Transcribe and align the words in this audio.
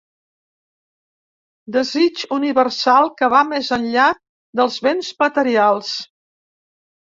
Desig 1.75 2.23
universal 2.37 3.11
que 3.19 3.29
va 3.35 3.43
més 3.51 3.69
enllà 3.77 4.07
dels 4.61 4.81
bens 4.89 5.13
materials. 5.27 5.93